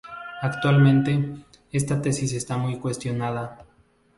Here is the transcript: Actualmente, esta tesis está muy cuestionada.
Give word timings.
Actualmente, 0.41 1.45
esta 1.71 2.01
tesis 2.01 2.33
está 2.33 2.57
muy 2.57 2.79
cuestionada. 2.79 3.67